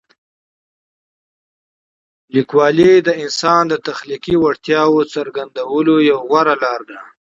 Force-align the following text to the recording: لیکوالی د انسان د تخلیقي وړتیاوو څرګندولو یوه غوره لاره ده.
لیکوالی 2.33 2.93
د 3.07 3.09
انسان 3.23 3.61
د 3.69 3.73
تخلیقي 3.87 4.35
وړتیاوو 4.39 5.01
څرګندولو 5.13 5.95
یوه 6.09 6.21
غوره 6.27 6.55
لاره 6.63 6.85
ده. 6.89 6.99